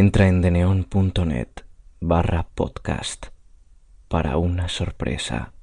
[0.00, 1.62] Entra en deneon.net
[1.98, 3.26] barra podcast
[4.06, 5.54] para una sorpresa.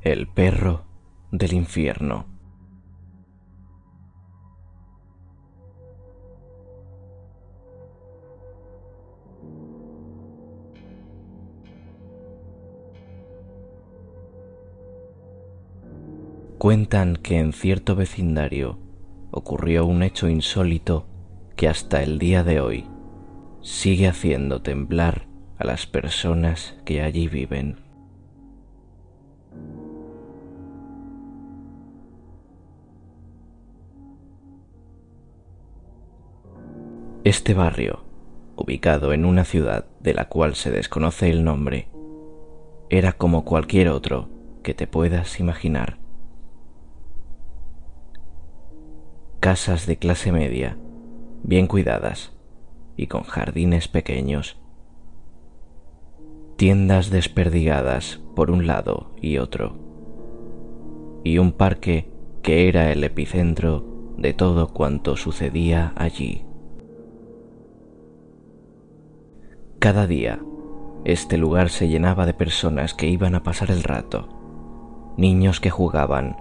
[0.00, 0.86] El perro
[1.30, 2.37] del infierno.
[16.58, 18.80] Cuentan que en cierto vecindario
[19.30, 21.06] ocurrió un hecho insólito
[21.54, 22.84] que hasta el día de hoy
[23.60, 27.78] sigue haciendo temblar a las personas que allí viven.
[37.22, 38.02] Este barrio,
[38.56, 41.88] ubicado en una ciudad de la cual se desconoce el nombre,
[42.90, 44.28] era como cualquier otro
[44.64, 46.07] que te puedas imaginar.
[49.40, 50.76] Casas de clase media,
[51.44, 52.32] bien cuidadas
[52.96, 54.60] y con jardines pequeños.
[56.56, 59.76] Tiendas desperdigadas por un lado y otro.
[61.22, 62.10] Y un parque
[62.42, 63.84] que era el epicentro
[64.16, 66.44] de todo cuanto sucedía allí.
[69.78, 70.40] Cada día,
[71.04, 76.36] este lugar se llenaba de personas que iban a pasar el rato, niños que jugaban,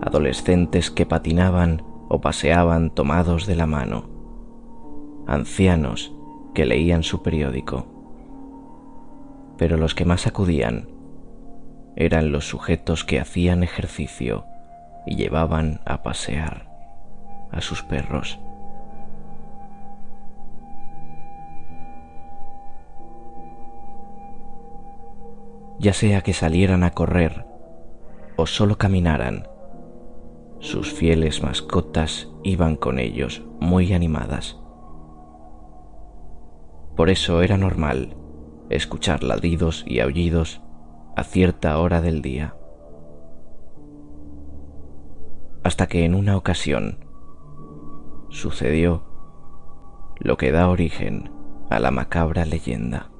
[0.00, 4.08] adolescentes que patinaban o paseaban tomados de la mano,
[5.26, 6.12] ancianos
[6.54, 7.86] que leían su periódico.
[9.56, 10.88] Pero los que más acudían
[11.96, 14.44] eran los sujetos que hacían ejercicio
[15.06, 16.68] y llevaban a pasear
[17.52, 18.38] a sus perros.
[25.78, 27.44] ya sea que salieran a correr
[28.36, 29.46] o solo caminaran,
[30.64, 34.58] sus fieles mascotas iban con ellos muy animadas.
[36.96, 38.16] Por eso era normal
[38.70, 40.62] escuchar ladridos y aullidos
[41.16, 42.56] a cierta hora del día.
[45.64, 47.04] Hasta que en una ocasión
[48.30, 49.04] sucedió
[50.18, 51.30] lo que da origen
[51.68, 53.10] a la macabra leyenda.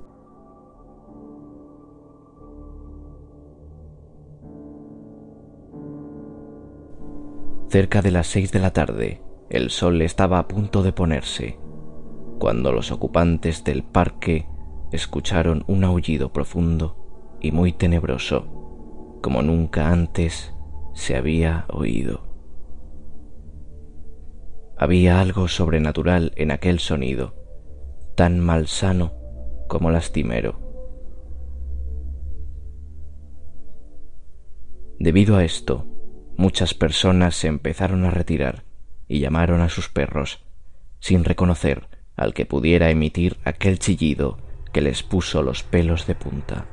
[7.74, 9.20] Cerca de las seis de la tarde,
[9.50, 11.58] el sol estaba a punto de ponerse,
[12.38, 14.46] cuando los ocupantes del parque
[14.92, 20.54] escucharon un aullido profundo y muy tenebroso, como nunca antes
[20.92, 22.20] se había oído.
[24.78, 27.34] Había algo sobrenatural en aquel sonido,
[28.14, 29.14] tan malsano
[29.66, 30.60] como lastimero.
[35.00, 35.88] Debido a esto,
[36.36, 38.64] muchas personas se empezaron a retirar
[39.08, 40.44] y llamaron a sus perros,
[41.00, 44.38] sin reconocer al que pudiera emitir aquel chillido
[44.72, 46.66] que les puso los pelos de punta.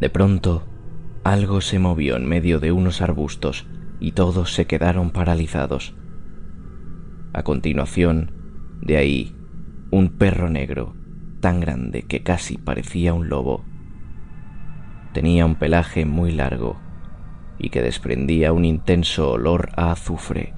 [0.00, 0.64] De pronto,
[1.24, 3.66] algo se movió en medio de unos arbustos
[4.00, 5.94] y todos se quedaron paralizados.
[7.32, 8.32] A continuación,
[8.80, 9.36] de ahí,
[9.90, 10.94] un perro negro,
[11.40, 13.64] tan grande que casi parecía un lobo,
[15.18, 16.76] tenía un pelaje muy largo
[17.58, 20.54] y que desprendía un intenso olor a azufre,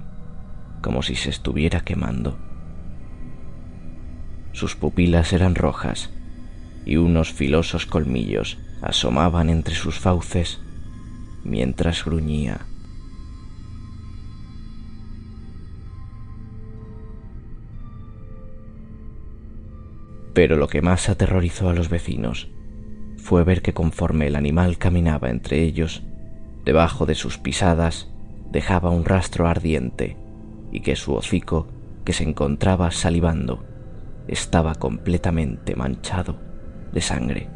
[0.83, 2.37] como si se estuviera quemando.
[4.53, 6.11] Sus pupilas eran rojas
[6.85, 10.61] y unos filosos colmillos asomaban entre sus fauces
[11.43, 12.67] mientras gruñía.
[20.35, 22.51] Pero lo que más aterrorizó a los vecinos
[23.31, 26.03] fue ver que conforme el animal caminaba entre ellos,
[26.65, 28.11] debajo de sus pisadas
[28.51, 30.17] dejaba un rastro ardiente
[30.73, 31.69] y que su hocico,
[32.05, 33.63] que se encontraba salivando,
[34.27, 36.41] estaba completamente manchado
[36.93, 37.49] de sangre.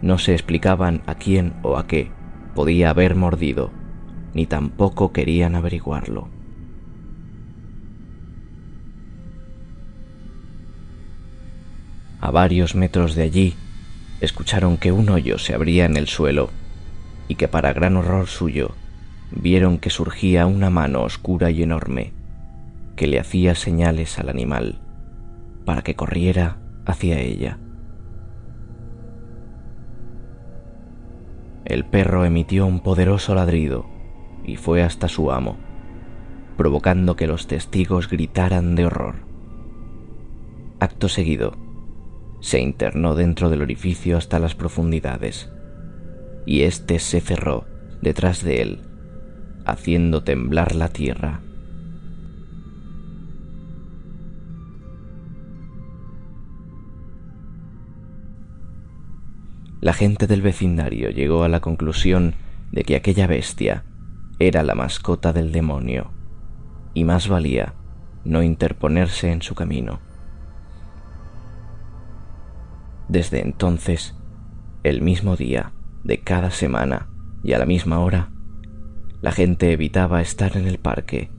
[0.00, 2.10] No se explicaban a quién o a qué
[2.54, 3.72] podía haber mordido,
[4.32, 6.30] ni tampoco querían averiguarlo.
[12.22, 13.54] A varios metros de allí
[14.20, 16.50] escucharon que un hoyo se abría en el suelo
[17.28, 18.74] y que para gran horror suyo
[19.30, 22.12] vieron que surgía una mano oscura y enorme
[22.96, 24.80] que le hacía señales al animal
[25.64, 27.58] para que corriera hacia ella.
[31.64, 33.86] El perro emitió un poderoso ladrido
[34.42, 35.58] y fue hasta su amo,
[36.56, 39.16] provocando que los testigos gritaran de horror.
[40.80, 41.67] Acto seguido,
[42.40, 45.50] se internó dentro del orificio hasta las profundidades
[46.48, 47.66] y éste se cerró
[48.00, 48.80] detrás de él,
[49.66, 51.42] haciendo temblar la tierra.
[59.82, 62.34] La gente del vecindario llegó a la conclusión
[62.72, 63.84] de que aquella bestia
[64.38, 66.12] era la mascota del demonio,
[66.94, 67.74] y más valía
[68.24, 70.07] no interponerse en su camino.
[73.08, 74.14] Desde entonces,
[74.82, 75.72] el mismo día
[76.04, 77.08] de cada semana
[77.42, 78.30] y a la misma hora,
[79.22, 81.30] la gente evitaba estar en el parque,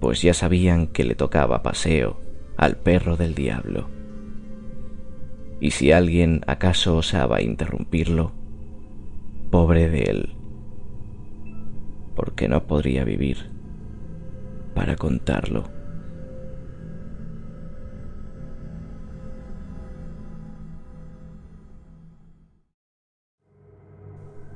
[0.00, 2.20] pues ya sabían que le tocaba paseo
[2.56, 3.90] al perro del diablo.
[5.60, 8.32] Y si alguien acaso osaba interrumpirlo,
[9.50, 10.36] pobre de él,
[12.14, 13.50] porque no podría vivir
[14.74, 15.79] para contarlo.